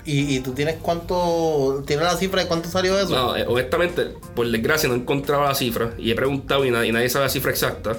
Y, 0.06 0.36
y 0.36 0.40
tú 0.42 0.52
tienes 0.54 0.76
cuánto. 0.82 1.84
¿Tienes 1.88 2.06
la 2.06 2.16
cifra 2.16 2.42
de 2.44 2.48
cuánto 2.48 2.70
salió 2.70 2.98
eso? 3.00 3.10
No, 3.10 3.36
eh, 3.36 3.46
honestamente, 3.48 4.06
por 4.36 4.50
desgracia 4.50 4.88
no 4.88 4.96
he 4.96 5.00
encontrado 5.00 5.44
la 5.44 5.56
cifra 5.56 5.94
y 5.98 6.12
he 6.12 6.16
preguntado 6.16 6.64
y, 6.66 6.70
na- 6.72 6.86
y 6.86 6.92
nadie 6.92 7.10
sabe 7.10 7.26
la 7.26 7.30
cifra 7.30 7.52
exacta. 7.52 7.98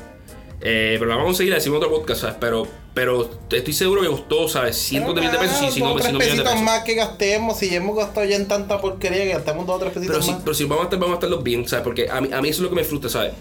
Eh, 0.60 0.96
pero 0.98 1.06
la 1.10 1.16
vamos 1.16 1.26
a 1.26 1.30
conseguir, 1.30 1.50
la 1.52 1.56
decimos 1.58 1.78
en 1.78 1.84
otro 1.84 1.96
podcast, 1.98 2.20
¿sabes? 2.22 2.36
Pero, 2.40 2.66
pero 2.94 3.30
estoy 3.50 3.72
seguro 3.72 4.00
que 4.02 4.08
costó, 4.08 4.48
¿sabes? 4.48 4.76
Cientos 4.76 5.14
de 5.14 5.20
miles 5.20 5.32
de 5.34 5.46
pesos, 5.46 5.58
si, 5.66 5.70
si 5.72 5.80
no, 5.80 5.88
dos, 5.90 5.96
si 5.96 6.02
tres 6.02 6.12
no 6.14 6.18
millones 6.18 6.36
de 6.38 6.42
pesitos 6.44 6.52
pesos. 6.52 6.64
más 6.64 6.84
que 6.84 6.94
gastemos. 6.94 7.58
Si 7.58 7.70
ya 7.70 7.76
hemos 7.76 7.96
gastado 7.96 8.24
ya 8.26 8.36
en 8.36 8.48
tanta 8.48 8.80
porquería 8.80 9.24
que 9.24 9.32
gastemos 9.32 9.66
dos 9.66 9.76
o 9.76 9.78
tres 9.80 9.92
pesitos 9.92 10.14
Pero 10.16 10.24
si, 10.24 10.30
más. 10.32 10.40
pero 10.42 10.54
si 10.54 10.64
vamos 10.64 10.80
a 10.80 10.84
estar, 10.84 10.98
vamos 10.98 11.14
a 11.14 11.16
estarlos 11.16 11.42
bien, 11.42 11.68
¿sabes? 11.68 11.82
Porque 11.84 12.08
a 12.08 12.20
mí, 12.20 12.30
a 12.32 12.40
mí 12.40 12.48
eso 12.48 12.58
es 12.58 12.62
lo 12.62 12.70
que 12.70 12.76
me 12.76 12.84
frustra, 12.84 13.10
¿sabes? 13.10 13.32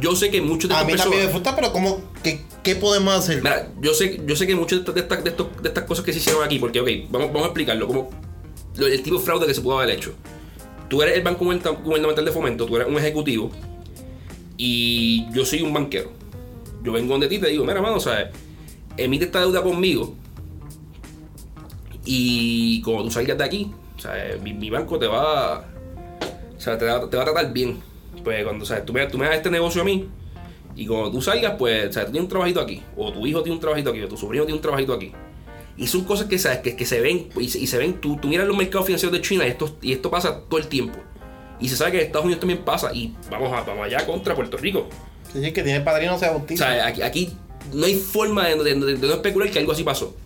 Yo 0.00 0.14
sé 0.14 0.30
que 0.30 0.40
muchos 0.42 0.68
de 0.68 0.76
a 0.76 0.84
mí 0.84 0.92
personas... 0.92 1.04
también 1.04 1.24
me 1.26 1.30
frustra, 1.30 1.56
pero 1.56 1.72
¿cómo, 1.72 2.00
qué, 2.22 2.40
¿qué 2.62 2.76
podemos 2.76 3.14
hacer? 3.14 3.42
Mira, 3.42 3.68
yo 3.80 3.94
sé, 3.94 4.20
yo 4.26 4.36
sé 4.36 4.46
que 4.46 4.54
muchas 4.54 4.78
de 4.78 4.80
estas, 4.80 4.94
de, 4.94 5.00
estas, 5.00 5.24
de, 5.24 5.30
estos- 5.30 5.62
de 5.62 5.68
estas 5.68 5.84
cosas 5.84 6.04
que 6.04 6.12
se 6.12 6.18
hicieron 6.18 6.42
aquí, 6.44 6.58
porque, 6.58 6.80
ok, 6.80 6.88
vamos, 7.10 7.28
vamos 7.28 7.42
a 7.42 7.46
explicarlo, 7.46 7.86
como 7.86 8.10
lo- 8.76 8.86
el 8.86 9.02
tipo 9.02 9.16
de 9.18 9.22
fraude 9.22 9.46
que 9.46 9.54
se 9.54 9.60
pudo 9.60 9.78
haber 9.80 9.94
hecho. 9.96 10.12
Tú 10.88 11.02
eres 11.02 11.16
el 11.16 11.22
Banco 11.22 11.44
Gubernamental 11.44 12.24
de 12.24 12.32
Fomento, 12.32 12.66
tú 12.66 12.76
eres 12.76 12.88
un 12.88 12.96
ejecutivo, 12.98 13.50
y 14.56 15.26
yo 15.32 15.44
soy 15.44 15.62
un 15.62 15.72
banquero. 15.72 16.10
Yo 16.82 16.92
vengo 16.92 17.12
donde 17.12 17.28
ti 17.28 17.36
y 17.36 17.38
te 17.38 17.48
digo, 17.48 17.64
mira, 17.64 17.80
mano, 17.80 18.00
¿sabes? 18.00 18.28
Emite 18.96 19.24
esta 19.26 19.40
deuda 19.40 19.62
conmigo, 19.62 20.14
y 22.04 22.80
como 22.82 23.02
tú 23.04 23.10
salgas 23.10 23.38
de 23.38 23.44
aquí, 23.44 23.70
¿sabes? 23.98 24.40
Mi, 24.42 24.52
mi 24.52 24.70
banco 24.70 24.98
te 24.98 25.06
va, 25.06 25.58
o 26.56 26.60
sea, 26.60 26.76
te, 26.78 26.84
va, 26.86 27.08
te 27.08 27.16
va 27.16 27.22
a 27.22 27.26
tratar 27.26 27.52
bien. 27.52 27.78
Pues 28.24 28.44
cuando, 28.44 28.64
me, 28.92 29.06
tú 29.06 29.16
me 29.18 29.26
das 29.26 29.36
este 29.36 29.50
negocio 29.50 29.80
a 29.82 29.84
mí, 29.84 30.06
y 30.82 30.86
cuando 30.86 31.10
tú 31.10 31.20
salgas, 31.22 31.54
pues, 31.58 31.88
o 31.88 31.92
sea, 31.92 32.04
tú 32.06 32.12
tienes 32.12 32.24
un 32.24 32.28
trabajito 32.30 32.60
aquí, 32.60 32.82
o 32.96 33.12
tu 33.12 33.26
hijo 33.26 33.42
tiene 33.42 33.54
un 33.56 33.60
trabajito 33.60 33.90
aquí, 33.90 34.00
o 34.02 34.08
tu 34.08 34.16
sobrino 34.16 34.44
tiene 34.44 34.56
un 34.56 34.62
trabajito 34.62 34.92
aquí. 34.94 35.12
Y 35.76 35.86
son 35.86 36.04
cosas 36.04 36.26
que, 36.26 36.38
¿sabes? 36.38 36.58
que, 36.58 36.76
que 36.76 36.84
se 36.86 37.00
ven, 37.00 37.28
y 37.38 37.48
se, 37.48 37.58
y 37.58 37.66
se 37.66 37.78
ven, 37.78 38.00
tú, 38.00 38.16
tú 38.16 38.28
miras 38.28 38.46
los 38.46 38.56
mercados 38.56 38.86
financieros 38.86 39.12
de 39.12 39.22
China 39.22 39.46
y 39.46 39.50
esto, 39.50 39.76
y 39.82 39.92
esto 39.92 40.10
pasa 40.10 40.40
todo 40.48 40.58
el 40.58 40.66
tiempo. 40.66 40.98
Y 41.60 41.68
se 41.68 41.76
sabe 41.76 41.92
que 41.92 41.98
en 42.00 42.06
Estados 42.06 42.24
Unidos 42.24 42.40
también 42.40 42.60
pasa, 42.64 42.92
y 42.94 43.14
vamos, 43.30 43.52
a, 43.52 43.62
vamos 43.62 43.84
allá 43.86 44.04
contra 44.06 44.34
Puerto 44.34 44.56
Rico. 44.56 44.88
Sí, 45.32 45.42
sí, 45.44 45.52
que 45.52 45.62
tiene 45.62 45.80
padrino 45.80 46.18
sea 46.18 46.30
O 46.32 46.38
bautiza. 46.38 46.64
sea, 46.66 46.86
aquí, 46.86 47.02
aquí 47.02 47.30
no 47.72 47.86
hay 47.86 47.94
forma 47.94 48.48
de, 48.48 48.56
de- 48.56 48.74
de- 48.74 48.96
de 48.96 49.06
no 49.06 49.14
especular 49.14 49.50
que 49.50 49.58
algo 49.58 49.72
así 49.72 49.84
pasó. 49.84 50.16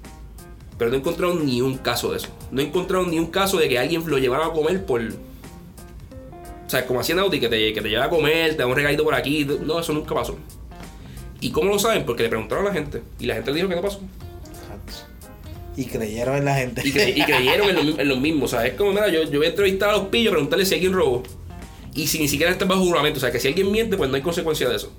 Pero 0.78 0.90
no 0.90 0.96
he 0.96 1.00
encontrado 1.00 1.34
ni 1.34 1.60
un 1.60 1.78
caso 1.78 2.10
de 2.12 2.16
eso. 2.16 2.28
No 2.50 2.60
he 2.60 2.64
encontrado 2.64 3.04
ni 3.06 3.18
un 3.18 3.26
caso 3.26 3.58
de 3.58 3.68
que 3.68 3.78
alguien 3.78 4.02
lo 4.06 4.18
llevara 4.18 4.46
a 4.46 4.52
comer 4.52 4.84
por. 4.86 5.00
O 6.66 6.70
sea, 6.70 6.86
como 6.86 7.00
hacía 7.00 7.14
Nauti, 7.14 7.40
que 7.40 7.48
te, 7.48 7.72
que 7.72 7.80
te 7.82 7.88
lleva 7.88 8.04
a 8.04 8.10
comer, 8.10 8.52
te 8.52 8.58
da 8.58 8.66
un 8.66 8.74
regalito 8.74 9.04
por 9.04 9.14
aquí. 9.14 9.46
No, 9.64 9.78
eso 9.80 9.92
nunca 9.92 10.14
pasó. 10.14 10.36
¿Y 11.40 11.50
cómo 11.50 11.68
lo 11.70 11.78
saben? 11.78 12.04
Porque 12.06 12.22
le 12.22 12.28
preguntaron 12.30 12.64
a 12.64 12.68
la 12.68 12.74
gente. 12.74 13.02
Y 13.20 13.26
la 13.26 13.34
gente 13.34 13.50
le 13.50 13.56
dijo 13.56 13.68
que 13.68 13.76
no 13.76 13.82
pasó. 13.82 14.00
Y 15.76 15.86
creyeron 15.86 16.36
en 16.36 16.44
la 16.44 16.54
gente. 16.54 16.82
Y, 16.84 16.92
cre- 16.92 17.16
y 17.16 17.22
creyeron 17.24 17.68
en, 17.68 17.86
lo, 17.90 17.98
en 18.00 18.08
los 18.08 18.18
mismos. 18.20 18.52
O 18.52 18.56
sea, 18.56 18.66
es 18.66 18.74
como, 18.74 18.92
mira, 18.92 19.08
yo, 19.08 19.24
yo 19.24 19.38
voy 19.38 19.46
a 19.46 19.50
entrevistar 19.50 19.90
a 19.90 19.92
los 19.92 20.06
pillos, 20.06 20.30
preguntarle 20.30 20.64
si 20.64 20.74
alguien 20.74 20.92
robó. 20.92 21.22
Y 21.94 22.06
si 22.06 22.18
ni 22.18 22.28
siquiera 22.28 22.50
está 22.52 22.64
bajo 22.64 22.82
juramento. 22.84 23.18
O 23.18 23.20
sea, 23.20 23.30
que 23.32 23.40
si 23.40 23.48
alguien 23.48 23.70
miente, 23.70 23.96
pues 23.96 24.08
no 24.08 24.16
hay 24.16 24.22
consecuencia 24.22 24.68
de 24.68 24.76
eso. 24.76 24.90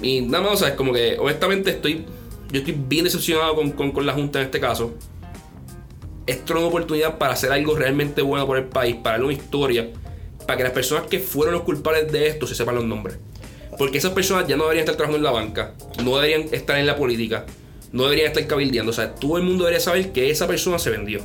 Y 0.00 0.20
nada 0.20 0.44
más, 0.44 0.52
o 0.54 0.56
sea, 0.58 0.68
es 0.68 0.74
como 0.74 0.92
que, 0.92 1.16
honestamente, 1.18 1.70
estoy. 1.70 2.04
Yo 2.52 2.60
estoy 2.60 2.76
bien 2.88 3.04
decepcionado 3.04 3.54
con, 3.54 3.72
con- 3.72 3.90
con 3.92 4.06
la 4.06 4.12
Junta 4.12 4.38
en 4.40 4.46
este 4.46 4.60
caso. 4.60 4.94
Esto 6.28 6.52
es 6.52 6.58
una 6.58 6.68
oportunidad 6.68 7.16
para 7.16 7.32
hacer 7.32 7.50
algo 7.52 7.74
realmente 7.74 8.20
bueno 8.20 8.46
por 8.46 8.58
el 8.58 8.64
país, 8.66 8.96
para 8.96 9.24
una 9.24 9.32
historia, 9.32 9.88
para 10.46 10.58
que 10.58 10.62
las 10.62 10.72
personas 10.72 11.06
que 11.06 11.20
fueron 11.20 11.54
los 11.54 11.62
culpables 11.62 12.12
de 12.12 12.28
esto 12.28 12.46
se 12.46 12.54
sepan 12.54 12.74
los 12.74 12.84
nombres. 12.84 13.16
Porque 13.78 13.96
esas 13.96 14.10
personas 14.12 14.46
ya 14.46 14.54
no 14.58 14.64
deberían 14.64 14.84
estar 14.84 14.96
trabajando 14.96 15.16
en 15.16 15.24
la 15.24 15.30
banca, 15.30 15.72
no 16.04 16.16
deberían 16.16 16.52
estar 16.52 16.78
en 16.78 16.86
la 16.86 16.96
política, 16.96 17.46
no 17.92 18.02
deberían 18.02 18.26
estar 18.26 18.46
cabildeando. 18.46 18.90
O 18.90 18.92
sea, 18.92 19.14
todo 19.14 19.38
el 19.38 19.44
mundo 19.44 19.64
debería 19.64 19.80
saber 19.80 20.12
que 20.12 20.28
esa 20.28 20.46
persona 20.46 20.78
se 20.78 20.90
vendió. 20.90 21.20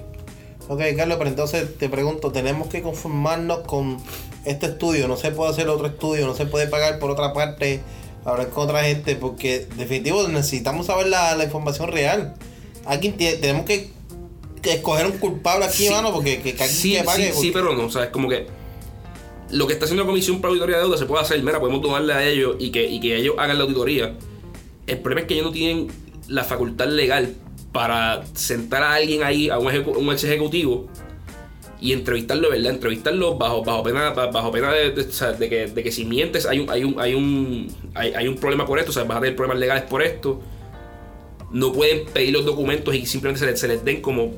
Ok, 0.69 0.79
Carlos, 0.95 1.17
pero 1.17 1.29
entonces 1.29 1.77
te 1.77 1.89
pregunto, 1.89 2.31
¿tenemos 2.31 2.69
que 2.69 2.81
conformarnos 2.81 3.59
con 3.67 3.97
este 4.45 4.67
estudio? 4.67 5.09
¿No 5.09 5.17
se 5.17 5.31
puede 5.31 5.51
hacer 5.51 5.67
otro 5.67 5.87
estudio? 5.87 6.25
¿No 6.25 6.33
se 6.33 6.45
puede 6.45 6.67
pagar 6.67 6.99
por 6.99 7.11
otra 7.11 7.33
parte? 7.33 7.81
Hablar 8.23 8.51
con 8.51 8.69
otra 8.69 8.83
gente, 8.83 9.17
porque 9.17 9.67
definitivo 9.75 10.25
necesitamos 10.29 10.85
saber 10.85 11.07
la, 11.07 11.43
información 11.43 11.91
real. 11.91 12.35
Tiene, 13.01 13.33
tenemos 13.33 13.65
que 13.65 13.91
escoger 14.71 15.05
un 15.05 15.17
culpable 15.17 15.65
aquí, 15.65 15.87
Sí. 15.87 15.89
mano, 15.89 16.11
porque 16.13 16.41
que, 16.41 16.55
que 16.55 16.67
Sí, 16.67 16.93
que 16.93 17.03
pague. 17.03 17.25
sí, 17.25 17.29
sí, 17.29 17.35
porque- 17.35 17.51
pero 17.53 17.75
no. 17.75 17.85
O 17.85 17.89
sea, 17.91 18.05
es 18.05 18.09
como 18.09 18.29
que 18.29 18.47
lo 19.51 19.67
que 19.67 19.73
está 19.73 19.85
haciendo 19.85 20.03
la 20.03 20.07
Comisión 20.07 20.39
para 20.41 20.49
Auditoría 20.49 20.77
de 20.77 20.83
Deuda 20.83 20.97
se 20.97 21.05
puede 21.05 21.21
hacer. 21.23 21.41
Mira, 21.43 21.59
podemos 21.59 21.81
donarle 21.81 22.13
a 22.13 22.23
ellos 22.27 22.55
y 22.59 22.71
que, 22.71 22.85
y 22.85 22.99
que 22.99 23.15
ellos 23.17 23.35
hagan 23.37 23.57
la 23.57 23.63
auditoría. 23.65 24.15
El 24.87 24.97
problema 24.99 25.21
es 25.21 25.27
que 25.27 25.33
ellos 25.35 25.45
no 25.47 25.51
tienen 25.51 25.87
la 26.27 26.43
facultad 26.43 26.87
legal 26.87 27.33
para 27.71 28.23
sentar 28.33 28.83
a 28.83 28.93
alguien 28.93 29.23
ahí, 29.23 29.49
a 29.49 29.57
un, 29.59 29.67
ejecu- 29.67 29.95
un 29.97 30.11
ex 30.11 30.23
ejecutivo, 30.23 30.87
y 31.81 31.91
entrevistarlo, 31.91 32.49
¿verdad? 32.49 32.71
Entrevistarlo 32.71 33.35
bajo, 33.37 33.61
bajo 33.63 33.83
pena, 33.83 34.11
bajo 34.11 34.51
pena 34.51 34.71
de 34.71 34.93
que, 35.49 35.67
de 35.67 35.83
que 35.83 35.91
si 35.91 36.05
mientes 36.05 36.45
hay 36.45 36.59
un, 36.59 36.69
hay 36.69 36.83
un, 36.85 36.99
hay 36.99 37.13
un, 37.13 37.67
hay, 37.93 38.13
hay 38.13 38.27
un 38.27 38.35
problema 38.37 38.65
por 38.65 38.79
esto, 38.79 38.91
o 38.91 38.93
sea, 38.93 39.03
vas 39.03 39.17
a 39.17 39.21
tener 39.21 39.35
problemas 39.35 39.59
legales 39.59 39.83
por 39.83 40.01
esto. 40.01 40.39
No 41.53 41.71
pueden 41.71 42.05
pedir 42.05 42.33
los 42.33 42.43
documentos 42.45 42.93
y 42.95 43.05
simplemente 43.05 43.55
se 43.55 43.67
les, 43.67 43.85
den 43.85 44.01
como, 44.01 44.33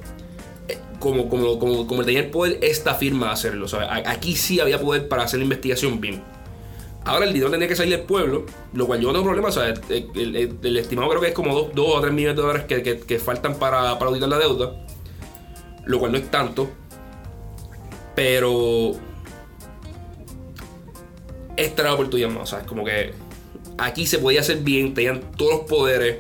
eh, 0.68 0.78
como, 1.00 1.28
como, 1.30 1.58
como, 1.58 1.88
como 1.88 2.04
tenía 2.04 2.20
el 2.20 2.30
poder 2.30 2.60
esta 2.62 2.94
firma 2.96 3.28
de 3.28 3.32
hacerlo. 3.34 3.66
A- 3.80 4.04
aquí 4.12 4.36
sí 4.36 4.60
había 4.60 4.80
poder 4.80 5.08
para 5.08 5.24
hacer 5.24 5.40
la 5.40 5.46
investigación 5.46 6.00
bien. 6.02 6.22
Ahora 7.06 7.26
el 7.26 7.34
dinero 7.34 7.52
tenía 7.52 7.68
que 7.68 7.76
salir 7.76 7.96
del 7.98 8.06
pueblo, 8.06 8.46
lo 8.74 8.88
cual 8.88 9.00
yo 9.00 9.08
no 9.08 9.14
tengo 9.14 9.26
problema. 9.26 9.52
Sea, 9.52 9.74
el, 9.90 10.78
estimado 10.78 11.08
creo 11.10 11.22
que 11.22 11.28
es 11.30 11.34
como 11.34 11.70
2 11.74 11.74
o 11.78 12.02
3 12.02 12.12
millones 12.14 12.36
de 12.36 12.42
dólares 12.42 12.64
que, 12.68 13.00
que- 13.00 13.20
faltan 13.20 13.56
para, 13.60 13.98
para 13.98 14.10
auditar 14.10 14.28
la 14.28 14.40
deuda, 14.40 14.76
lo 15.86 16.00
cual 16.00 16.12
no 16.12 16.18
es 16.18 16.30
tanto. 16.30 16.70
Pero 18.16 18.94
esta 21.58 21.82
era 21.82 21.90
la 21.92 21.96
oportunidad 21.96 22.30
más. 22.30 22.44
O 22.44 22.46
sea, 22.48 22.60
es 22.60 22.66
como 22.68 22.84
que 22.84 23.14
aquí 23.78 24.06
se 24.06 24.20
podía 24.20 24.42
hacer 24.42 24.58
bien, 24.58 24.94
tenían 24.94 25.22
todos 25.38 25.52
los 25.52 25.62
poderes. 25.62 26.18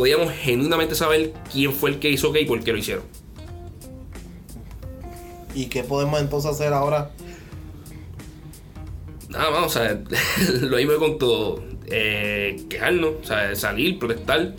Podíamos 0.00 0.32
genuinamente 0.32 0.94
saber 0.94 1.34
quién 1.52 1.74
fue 1.74 1.90
el 1.90 1.98
que 1.98 2.08
hizo 2.08 2.32
qué 2.32 2.40
y 2.40 2.46
por 2.46 2.58
qué 2.64 2.72
lo 2.72 2.78
hicieron. 2.78 3.04
¿Y 5.54 5.66
qué 5.66 5.84
podemos 5.84 6.18
entonces 6.22 6.50
hacer 6.50 6.72
ahora? 6.72 7.10
Nada 9.28 9.50
más, 9.50 9.66
o 9.66 9.68
sea, 9.68 10.02
lo 10.62 10.74
mismo 10.78 10.96
con 10.96 11.18
todo. 11.18 11.62
Eh, 11.84 12.64
quejarnos, 12.70 13.16
o 13.20 13.24
sea, 13.24 13.54
salir, 13.54 13.98
protestar, 13.98 14.54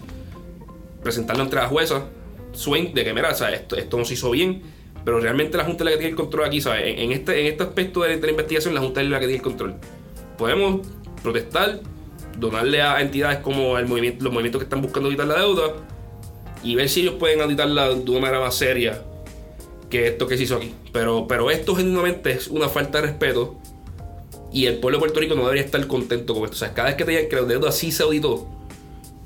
presentarlo 1.01 1.41
entre 1.41 1.59
la 1.59 1.69
jueza, 1.69 2.05
Swain, 2.51 2.93
de 2.93 3.03
que 3.03 3.11
mira, 3.11 3.31
o 3.31 3.35
sea, 3.35 3.49
esto, 3.49 3.75
esto 3.77 3.97
no 3.97 4.05
se 4.05 4.13
hizo 4.13 4.29
bien, 4.29 4.61
pero 5.03 5.19
realmente 5.19 5.57
la 5.57 5.65
Junta 5.65 5.83
es 5.83 5.85
la 5.85 5.91
que 5.93 5.97
tiene 5.97 6.11
el 6.11 6.17
control 6.17 6.45
aquí, 6.45 6.61
¿sabes? 6.61 6.83
En, 6.85 6.99
en 6.99 7.11
este, 7.13 7.41
en 7.41 7.47
este 7.47 7.63
aspecto 7.63 8.03
de, 8.03 8.17
de 8.17 8.21
la 8.27 8.29
investigación, 8.29 8.75
la 8.75 8.81
Junta 8.81 9.01
es 9.01 9.09
la 9.09 9.19
que 9.19 9.25
tiene 9.25 9.37
el 9.37 9.43
control. 9.43 9.73
Podemos 10.37 10.87
protestar, 11.23 11.79
donarle 12.37 12.81
a 12.81 13.01
entidades 13.01 13.39
como 13.39 13.77
el 13.77 13.87
movimiento, 13.87 14.23
los 14.23 14.33
movimientos 14.33 14.59
que 14.59 14.63
están 14.65 14.81
buscando 14.81 15.07
auditar 15.07 15.27
la 15.27 15.39
deuda 15.39 15.73
y 16.63 16.75
ver 16.75 16.89
si 16.89 17.01
ellos 17.01 17.15
pueden 17.15 17.41
auditarla 17.41 17.89
de 17.89 18.11
una 18.11 18.19
manera 18.21 18.39
más 18.39 18.55
seria 18.55 19.01
que 19.89 20.07
esto 20.07 20.27
que 20.27 20.37
se 20.37 20.43
hizo 20.43 20.55
aquí. 20.57 20.73
Pero, 20.93 21.27
pero 21.27 21.51
esto 21.51 21.75
genuinamente 21.75 22.31
es 22.31 22.47
una 22.47 22.69
falta 22.69 23.01
de 23.01 23.07
respeto 23.07 23.55
y 24.53 24.65
el 24.65 24.79
pueblo 24.79 24.97
de 24.97 25.01
Puerto 25.01 25.19
Rico 25.19 25.35
no 25.35 25.43
debería 25.43 25.63
estar 25.63 25.85
contento 25.87 26.33
con 26.33 26.43
esto. 26.45 26.55
O 26.55 26.59
sea, 26.59 26.73
cada 26.73 26.89
vez 26.89 26.97
que 26.97 27.05
te 27.05 27.11
digan 27.11 27.29
que 27.29 27.35
la 27.35 27.41
deuda 27.43 27.71
sí 27.71 27.91
se 27.91 28.03
auditó, 28.03 28.47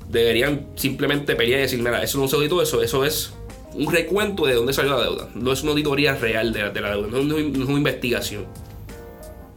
deberían 0.08 0.66
simplemente 0.76 1.34
pelear 1.36 1.60
y 1.60 1.62
decir, 1.62 1.78
mira, 1.80 2.02
eso 2.02 2.18
no 2.18 2.28
se 2.28 2.36
auditó, 2.36 2.62
eso, 2.62 2.82
eso 2.82 3.04
es 3.04 3.32
un 3.74 3.92
recuento 3.92 4.46
de 4.46 4.54
dónde 4.54 4.72
salió 4.72 4.96
la 4.96 5.02
deuda. 5.04 5.28
No 5.34 5.52
es 5.52 5.62
una 5.62 5.72
auditoría 5.72 6.14
real 6.14 6.52
de, 6.52 6.62
la- 6.62 6.70
de 6.70 6.80
la 6.80 6.90
deuda, 6.90 7.08
no 7.08 7.18
es, 7.18 7.24
una- 7.24 7.38
es 7.64 7.68
investigación. 7.70 8.46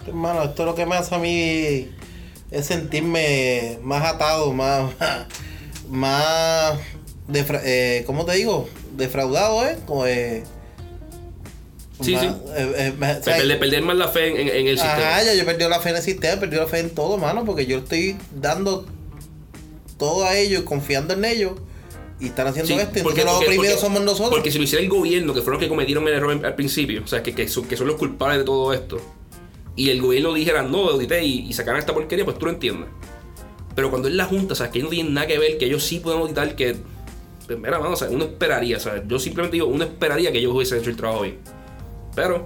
Hermano, 0.07 0.43
esto 0.43 0.65
lo 0.65 0.75
que 0.75 0.85
me 0.85 0.95
hace 0.95 1.13
a 1.15 1.19
mí 1.19 1.87
es 2.51 2.65
sentirme 2.65 3.79
más 3.83 4.03
atado, 4.05 4.51
más. 4.53 4.91
más. 5.89 6.77
defra- 7.27 7.61
eh, 7.63 8.03
¿Cómo 8.05 8.25
te 8.25 8.33
digo? 8.33 8.67
Defraudado, 8.95 9.65
¿eh? 9.65 9.77
Como, 9.85 10.05
eh, 10.05 10.43
Sí, 12.01 12.13
más- 12.13 12.21
sí. 12.23 12.27
eh, 12.55 12.73
eh, 12.77 12.93
me- 12.97 13.11
o 13.11 13.23
sea, 13.23 13.37
perder, 13.37 13.59
perder 13.59 13.81
más 13.83 13.97
la 13.97 14.07
fe 14.07 14.27
en, 14.41 14.67
el 14.67 14.77
sistema. 14.77 14.93
Ajá, 15.15 15.23
ya 15.23 15.33
yo 15.35 15.45
perdí 15.45 15.67
la 15.67 15.79
fe 15.79 15.89
en 15.89 15.95
el 15.97 16.01
sistema, 16.01 16.39
perdí 16.39 16.55
la 16.55 16.67
fe 16.67 16.79
en 16.79 16.89
todo, 16.91 17.17
mano, 17.17 17.43
porque 17.45 17.65
yo 17.65 17.79
estoy 17.79 18.17
dando 18.33 18.85
todo 19.97 20.23
a 20.23 20.37
ellos, 20.37 20.63
confiando 20.63 21.13
en 21.13 21.25
ellos, 21.25 21.53
y 22.21 22.27
están 22.27 22.47
haciendo 22.47 22.73
Sí, 22.73 22.79
esto, 22.79 23.03
porque- 23.03 23.23
los 23.25 23.33
porque- 23.33 23.45
oprimidos 23.47 23.75
porque- 23.75 23.81
somos 23.87 24.01
nosotros. 24.01 24.29
Porque 24.29 24.49
si 24.51 24.57
lo 24.57 24.63
hiciera 24.63 24.81
el 24.83 24.89
gobierno, 24.89 25.33
que 25.33 25.41
fueron 25.41 25.55
los 25.59 25.63
que 25.65 25.69
cometieron 25.69 26.07
el 26.07 26.13
error 26.13 26.45
al 26.45 26.55
principio, 26.55 27.01
o 27.03 27.07
sea, 27.07 27.21
que, 27.21 27.35
que, 27.35 27.47
son, 27.49 27.65
que 27.65 27.75
son 27.75 27.87
los 27.87 27.97
culpables 27.97 28.39
de 28.39 28.43
todo 28.45 28.73
esto, 28.73 29.01
y 29.79 29.91
el 29.91 30.01
gobierno 30.01 30.33
dijera 30.33 30.61
no, 30.61 30.89
audité 30.89 31.23
y, 31.23 31.47
y 31.47 31.53
sacaran 31.53 31.79
esta 31.79 31.93
porquería, 31.93 32.25
pues 32.25 32.37
tú 32.37 32.45
lo 32.47 32.51
entiendes. 32.51 32.89
Pero 33.75 33.89
cuando 33.89 34.09
es 34.09 34.13
la 34.13 34.25
Junta, 34.25 34.53
sea, 34.53 34.69
que 34.69 34.79
ellos 34.79 34.89
no 34.89 34.93
tienen 34.93 35.13
nada 35.13 35.25
que 35.25 35.39
ver, 35.39 35.57
que 35.57 35.67
ellos 35.67 35.85
sí 35.85 36.01
pueden 36.01 36.19
auditar, 36.19 36.53
que. 36.57 36.75
Pues 37.47 37.57
mira, 37.57 37.79
mano, 37.79 37.95
sea, 37.95 38.09
uno 38.09 38.25
esperaría, 38.25 38.77
sea, 38.77 39.01
yo 39.07 39.17
simplemente 39.19 39.55
digo, 39.55 39.67
uno 39.67 39.85
esperaría 39.85 40.33
que 40.33 40.39
ellos 40.39 40.53
hubiesen 40.53 40.79
hecho 40.79 40.89
el 40.89 40.97
trabajo 40.97 41.21
bien. 41.21 41.37
Pero, 42.13 42.43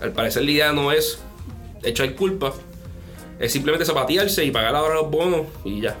al 0.00 0.12
parecer, 0.12 0.42
la 0.42 0.50
idea 0.52 0.72
no 0.72 0.90
es 0.90 1.20
echar 1.82 2.14
culpa, 2.14 2.54
es 3.38 3.52
simplemente 3.52 3.84
zapatearse 3.84 4.42
y 4.42 4.50
pagar 4.50 4.74
ahora 4.74 4.94
los 4.94 5.10
bonos 5.10 5.48
y 5.66 5.82
ya. 5.82 5.98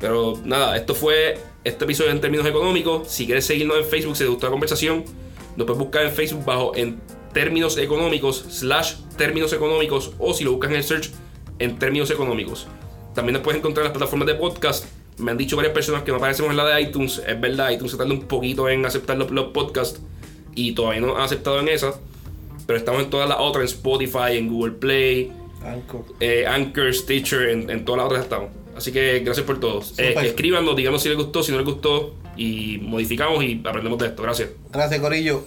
Pero 0.00 0.38
nada, 0.44 0.76
esto 0.76 0.94
fue 0.94 1.38
este 1.64 1.84
episodio 1.84 2.10
en 2.10 2.20
términos 2.20 2.46
económicos. 2.46 3.08
Si 3.08 3.24
quieres 3.24 3.46
seguirnos 3.46 3.78
en 3.78 3.84
Facebook, 3.86 4.16
si 4.18 4.24
te 4.24 4.28
gustó 4.28 4.48
la 4.48 4.50
conversación, 4.50 5.02
nos 5.56 5.66
puedes 5.66 5.78
buscar 5.78 6.04
en 6.04 6.12
Facebook 6.12 6.44
bajo 6.44 6.76
en 6.76 7.00
términos 7.34 7.76
económicos, 7.76 8.44
slash 8.48 8.94
términos 9.18 9.52
económicos, 9.52 10.12
o 10.18 10.32
si 10.32 10.44
lo 10.44 10.52
buscas 10.52 10.70
en 10.70 10.76
el 10.76 10.84
search, 10.84 11.10
en 11.58 11.78
términos 11.78 12.10
económicos. 12.10 12.66
También 13.14 13.34
nos 13.34 13.42
puedes 13.42 13.58
encontrar 13.58 13.84
en 13.84 13.90
las 13.90 13.98
plataformas 13.98 14.26
de 14.26 14.34
podcast. 14.36 14.86
Me 15.18 15.30
han 15.30 15.36
dicho 15.36 15.54
varias 15.56 15.74
personas 15.74 16.02
que 16.02 16.10
no 16.10 16.16
aparecemos 16.16 16.50
en 16.50 16.56
la 16.56 16.64
de 16.64 16.80
iTunes. 16.80 17.22
Es 17.26 17.40
verdad, 17.40 17.70
iTunes 17.70 17.92
se 17.92 17.98
tarda 17.98 18.12
un 18.12 18.22
poquito 18.22 18.68
en 18.68 18.86
aceptar 18.86 19.16
los, 19.18 19.30
los 19.30 19.46
podcasts 19.52 20.00
y 20.54 20.72
todavía 20.72 21.00
no 21.02 21.16
ha 21.16 21.24
aceptado 21.24 21.60
en 21.60 21.68
esa. 21.68 21.94
Pero 22.66 22.78
estamos 22.78 23.02
en 23.04 23.10
todas 23.10 23.28
las 23.28 23.38
otras, 23.38 23.62
en 23.70 23.76
Spotify, 23.76 24.38
en 24.38 24.48
Google 24.48 24.72
Play, 24.72 25.30
Anchor. 25.62 26.04
eh, 26.18 26.46
Anchor, 26.46 26.92
Stitcher, 26.94 27.50
en, 27.50 27.70
en 27.70 27.84
todas 27.84 27.98
las 27.98 28.06
otras 28.06 28.22
estamos. 28.24 28.50
Así 28.76 28.90
que 28.90 29.20
gracias 29.20 29.46
por 29.46 29.60
todo. 29.60 29.82
Eh, 29.98 30.14
escríbanos, 30.22 30.74
díganos 30.74 31.00
si 31.02 31.08
les 31.08 31.16
gustó, 31.16 31.42
si 31.44 31.52
no 31.52 31.58
les 31.58 31.66
gustó 31.66 32.14
y 32.36 32.78
modificamos 32.82 33.44
y 33.44 33.60
aprendemos 33.64 33.98
de 34.00 34.06
esto. 34.06 34.22
Gracias. 34.22 34.48
Gracias, 34.72 35.00
Corillo. 35.00 35.44